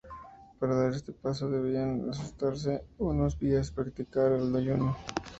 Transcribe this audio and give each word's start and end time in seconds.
Para 0.57 0.73
dar 0.73 0.91
este 0.93 1.11
paso, 1.11 1.47
debían 1.47 2.05
ausentarse 2.07 2.83
unos 2.97 3.37
días 3.37 3.69
y 3.69 3.73
practicar 3.73 4.31
el 4.31 4.55
ayuno. 4.55 4.97